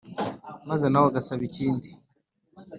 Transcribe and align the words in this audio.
maze 0.69 0.85
nawe 0.87 1.07
ugasaba 1.07 1.43
ikindi" 1.49 1.89